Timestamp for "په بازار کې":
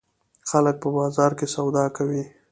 0.83-1.47